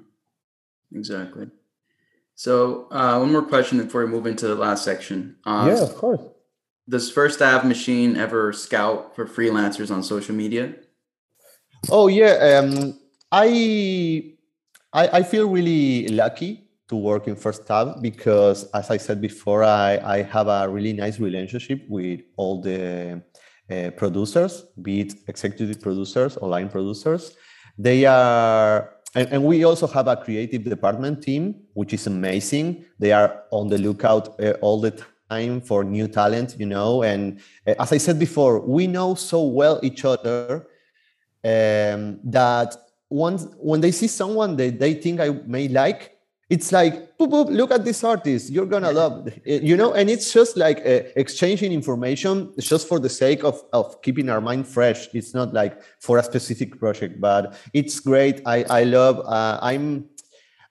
[0.94, 1.48] exactly.
[2.34, 5.36] So uh, one more question before we move into the last section.
[5.44, 6.20] Uh, yeah of course.
[6.88, 10.74] does first Ave machine ever scout for freelancers on social media?
[11.88, 12.98] Oh yeah um,
[13.30, 14.34] I,
[14.92, 19.64] I i feel really lucky to work in First Ave because, as I said before,
[19.64, 23.22] I, I have a really nice relationship with all the
[23.70, 27.36] uh, producers, be it executive producers or line producers.
[27.78, 32.84] They are, and, and, we also have a creative department team, which is amazing.
[32.98, 37.02] They are on the lookout uh, all the time for new talent, you know.
[37.02, 40.66] And uh, as I said before, we know so well each other
[41.44, 42.76] um, that
[43.08, 46.18] once when they see someone that they think I may like,
[46.50, 48.50] it's like boop, boop, look at this artist.
[48.50, 52.98] You're gonna love it, you know and it's just like uh, exchanging information just for
[52.98, 55.08] the sake of, of keeping our mind fresh.
[55.14, 58.42] It's not like for a specific project but it's great.
[58.46, 60.08] I i love uh, i'm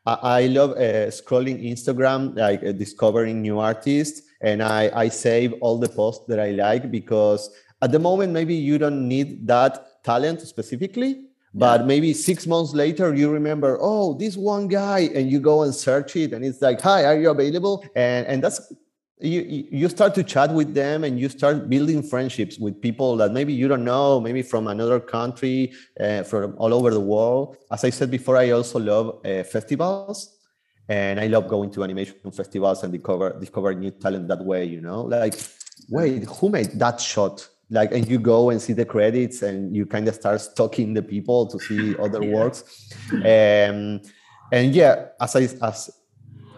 [0.06, 5.78] I love uh, scrolling Instagram, like uh, discovering new artists, and I, I save all
[5.78, 7.52] the posts that I like because
[7.84, 13.14] at the moment maybe you don't need that talent specifically, but maybe six months later
[13.14, 16.80] you remember oh this one guy and you go and search it and it's like
[16.80, 17.86] hi are you available?
[17.96, 18.74] And and that's
[19.20, 23.32] you you start to chat with them and you start building friendships with people that
[23.32, 27.58] maybe you don't know maybe from another country uh, from all over the world.
[27.72, 30.38] As i said before i also love uh, festivals
[30.90, 34.82] and i love going to animation festivals and discover discover new talent that way you
[34.82, 35.02] know?
[35.02, 35.36] Like
[35.90, 39.86] wait who made that shot like and you go and see the credits and you
[39.86, 42.34] kind of start stalking the people to see other yeah.
[42.36, 44.02] works um,
[44.52, 45.90] and yeah as i as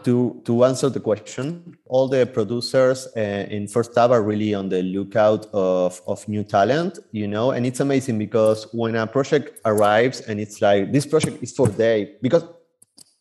[0.03, 4.67] to to answer the question all the producers uh, in first Ave are really on
[4.67, 9.61] the lookout of of new talent you know and it's amazing because when a project
[9.65, 12.43] arrives and it's like this project is for day because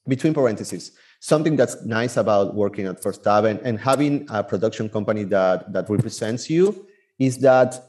[0.09, 4.89] between parentheses something that's nice about working at first Ave and, and having a production
[4.89, 6.87] company that that represents you
[7.27, 7.81] is that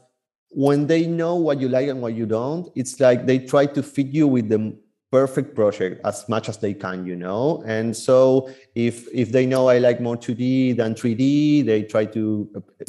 [0.50, 3.82] when they know what you like and what you don't, it's like they try to
[3.82, 4.76] fit you with the
[5.10, 7.62] perfect project as much as they can, you know.
[7.66, 12.22] And so if if they know I like more 2D than 3D, they try to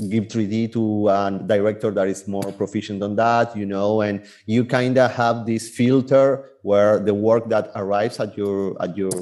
[0.09, 4.01] give 3D to a director that is more proficient on that, you know.
[4.01, 6.27] And you kind of have this filter
[6.61, 9.17] where the work that arrives at your at your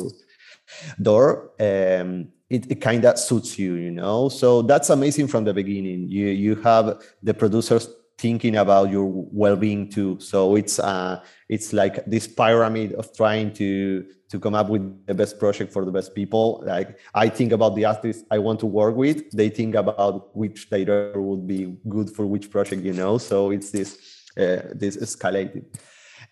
[1.01, 4.29] door um, it, it kind of suits you, you know.
[4.29, 6.07] So that's amazing from the beginning.
[6.09, 7.87] You you have the producers
[8.17, 10.17] thinking about your well-being too.
[10.19, 15.13] So it's uh, it's like this pyramid of trying to to come up with the
[15.13, 16.63] best project for the best people.
[16.65, 19.29] Like I think about the artists I want to work with.
[19.31, 23.17] They think about which director would be good for which project, you know.
[23.17, 23.89] So it's this
[24.37, 25.65] uh, this escalated.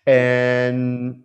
[0.06, 1.24] And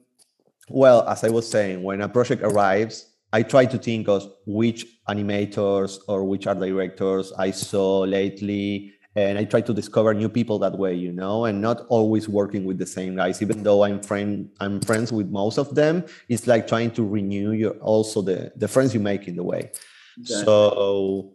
[0.70, 4.86] well, as I was saying, when a project arrives, I try to think of which
[5.10, 10.60] animators or which art directors I saw lately, and I try to discover new people
[10.60, 13.42] that way, you know, and not always working with the same guys.
[13.42, 16.06] Even though I'm friend, I'm friends with most of them.
[16.30, 19.72] It's like trying to renew your also the the friends you make in the way.
[20.20, 20.46] Exactly.
[20.46, 21.34] So,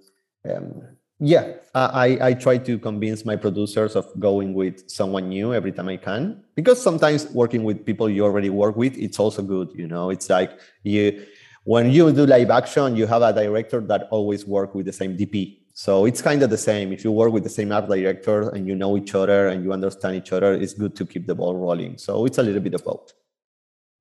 [0.49, 0.83] um,
[1.19, 5.89] yeah, I I try to convince my producers of going with someone new every time
[5.89, 9.87] I can because sometimes working with people you already work with it's also good, you
[9.87, 10.11] know.
[10.11, 11.25] It's like you
[11.65, 15.17] when you do live action, you have a director that always work with the same
[15.17, 15.59] DP.
[15.75, 16.93] So it's kind of the same.
[16.93, 19.73] If you work with the same art director and you know each other and you
[19.73, 21.99] understand each other, it's good to keep the ball rolling.
[21.99, 23.13] So it's a little bit of both.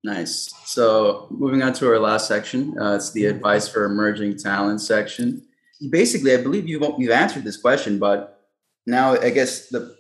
[0.04, 0.52] Nice.
[0.66, 5.44] So moving on to our last section, uh, it's the advice for emerging talent section.
[5.90, 8.42] Basically, I believe you've you've answered this question, but
[8.88, 9.96] now I guess the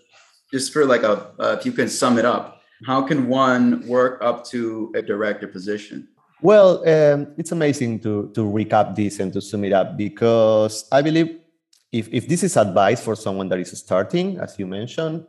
[0.51, 4.21] just for like a uh, if you can sum it up, how can one work
[4.23, 6.07] up to a director position?
[6.41, 11.03] Well, um, it's amazing to to recap this and to sum it up because I
[11.03, 11.37] believe
[11.91, 15.25] if if this is advice for someone that is starting, as you mentioned,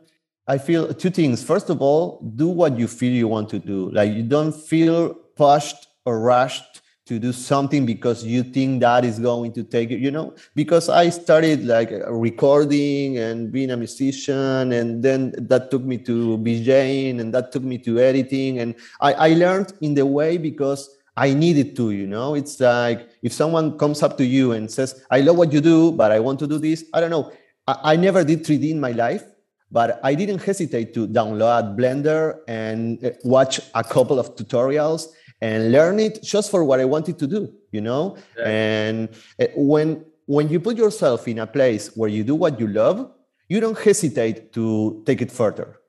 [0.47, 1.43] I feel two things.
[1.43, 3.91] First of all, do what you feel you want to do.
[3.91, 9.19] Like you don't feel pushed or rushed to do something because you think that is
[9.19, 14.71] going to take you you know because i started like recording and being a musician
[14.71, 19.13] and then that took me to DJing and that took me to editing and i,
[19.13, 23.77] I learned in the way because I needed to, you know, it's like if someone
[23.77, 26.47] comes up to you and says, I love what you do, but I want to
[26.47, 26.85] do this.
[26.93, 27.31] I don't know.
[27.67, 29.23] I, I never did 3D in my life,
[29.71, 35.07] but I didn't hesitate to download Blender and uh, watch a couple of tutorials
[35.41, 38.17] and learn it just for what I wanted to do, you know?
[38.37, 38.43] Yeah.
[38.45, 39.09] And
[39.39, 43.11] uh, when when you put yourself in a place where you do what you love,
[43.49, 45.79] you don't hesitate to take it further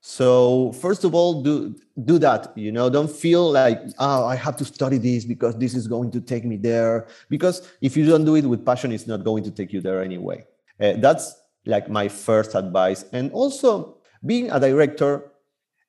[0.00, 1.74] so first of all, do
[2.04, 2.56] do that.
[2.56, 6.10] You know, don't feel like oh I have to study this because this is going
[6.12, 7.06] to take me there.
[7.28, 10.02] Because if you don't do it with passion, it's not going to take you there
[10.02, 10.44] anyway.
[10.80, 11.34] Uh, that's
[11.66, 13.04] like my first advice.
[13.12, 15.32] And also, being a director,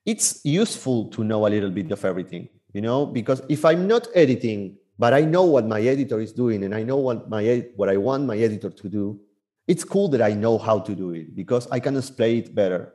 [0.05, 2.49] it's useful to know a little bit of everything.
[2.74, 6.66] You know, because if I'm not editing but I know what my editor is doing
[6.66, 9.18] and I know what my what I want my editor to do,
[9.66, 12.93] it's cool that I know how to do it because I can explain it better.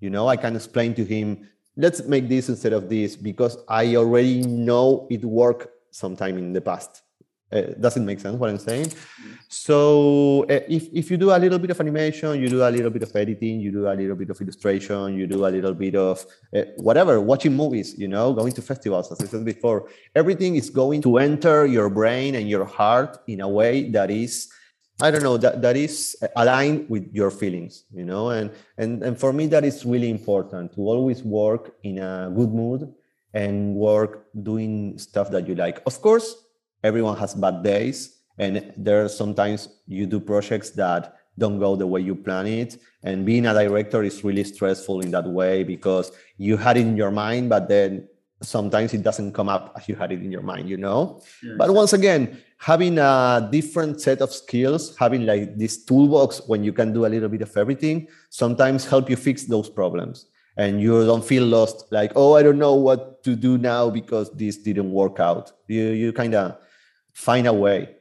[0.00, 3.96] You know, I can explain to him, let's make this instead of this because I
[3.96, 7.02] already know it worked sometime in the past.
[7.52, 8.92] Uh, does it make sense what I'm saying?
[9.48, 12.90] So uh, if, if you do a little bit of animation, you do a little
[12.90, 15.96] bit of editing, you do a little bit of illustration, you do a little bit
[15.96, 16.24] of
[16.56, 20.70] uh, whatever, watching movies, you know, going to festivals, as I said before, everything is
[20.70, 24.48] going to enter your brain and your heart in a way that is
[25.02, 29.18] I don't know that that is aligned with your feelings, you know, and and and
[29.18, 32.92] for me that is really important to always work in a good mood
[33.32, 35.80] and work doing stuff that you like.
[35.86, 36.36] Of course,
[36.82, 41.86] everyone has bad days, and there are sometimes you do projects that don't go the
[41.86, 42.76] way you plan it.
[43.02, 46.96] And being a director is really stressful in that way because you had it in
[46.96, 48.08] your mind, but then
[48.42, 51.20] sometimes it doesn't come up as you had it in your mind, you know?
[51.42, 51.54] Yes.
[51.58, 56.72] But once again, having a different set of skills, having like this toolbox when you
[56.72, 60.26] can do a little bit of everything, sometimes help you fix those problems.
[60.56, 64.30] And you don't feel lost, like, oh, I don't know what to do now because
[64.32, 65.52] this didn't work out.
[65.68, 66.58] You you kind of
[67.14, 67.96] find a way.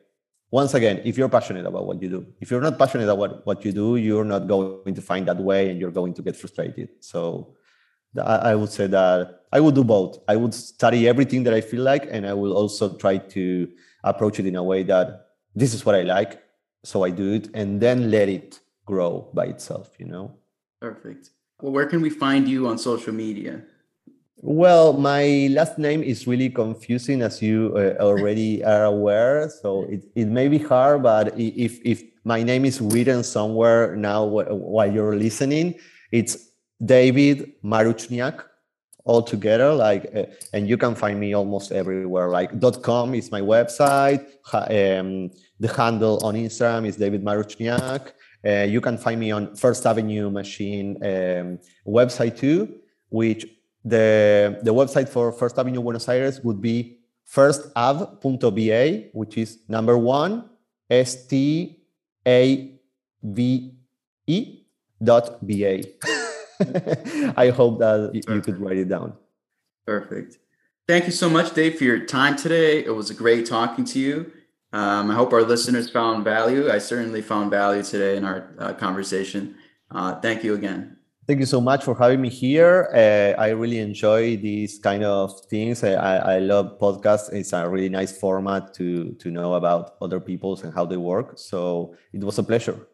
[0.52, 3.64] Once again, if you're passionate about what you do, if you're not passionate about what
[3.64, 6.90] you do, you're not going to find that way and you're going to get frustrated.
[7.00, 7.54] So
[8.18, 10.20] I would say that I would do both.
[10.28, 13.68] I would study everything that I feel like, and I will also try to
[14.04, 16.42] approach it in a way that this is what I like,
[16.84, 19.92] so I do it, and then let it grow by itself.
[20.00, 20.36] You know.
[20.80, 21.32] Perfect.
[21.62, 23.62] Well, where can we find you on social media?
[24.42, 29.50] Well, my last name is really confusing, as you uh, already are aware.
[29.62, 34.24] So it, it may be hard, but if if my name is written somewhere now
[34.24, 35.76] while you're listening,
[36.12, 36.49] it's
[36.84, 38.46] David Maruchniak
[39.10, 42.30] all together like uh, and you can find me almost everywhere.
[42.30, 42.52] Like
[42.84, 44.22] com is my website.
[44.54, 48.14] Um, the handle on instagram is david maruchniak.
[48.46, 52.60] Uh, you can find me on first avenue machine um, website too
[53.10, 53.46] which
[53.84, 57.00] the the website for first avenue buenos aires would be
[57.36, 58.82] firstav.ba
[59.14, 60.50] which is number one
[60.90, 61.34] s t
[62.28, 62.42] a
[63.24, 63.74] v
[64.28, 64.38] e
[65.02, 65.82] dot ba
[67.38, 68.30] I hope that Perfect.
[68.30, 69.14] you could write it down.
[69.86, 70.38] Perfect.
[70.88, 72.84] Thank you so much, Dave, for your time today.
[72.84, 74.32] It was a great talking to you.
[74.74, 76.70] Um, I hope our listeners found value.
[76.70, 79.56] I certainly found value today in our uh, conversation.
[79.90, 80.98] Uh, thank you again.
[81.26, 82.90] Thank you so much for having me here.
[82.92, 85.84] Uh, I really enjoy these kind of things.
[85.84, 87.32] I, I love podcasts.
[87.32, 91.38] It's a really nice format to to know about other people's and how they work.
[91.38, 92.88] So it was a pleasure.